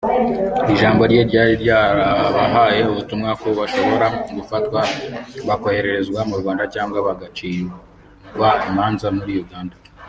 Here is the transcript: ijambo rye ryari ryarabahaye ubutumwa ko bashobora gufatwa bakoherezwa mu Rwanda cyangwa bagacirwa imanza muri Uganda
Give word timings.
ijambo 0.73 1.01
rye 1.11 1.21
ryari 1.29 1.53
ryarabahaye 1.63 2.79
ubutumwa 2.91 3.29
ko 3.41 3.47
bashobora 3.59 4.07
gufatwa 4.35 4.81
bakoherezwa 5.47 6.19
mu 6.29 6.35
Rwanda 6.41 6.65
cyangwa 6.73 6.97
bagacirwa 7.07 8.49
imanza 8.69 9.07
muri 9.17 9.33
Uganda 9.43 9.75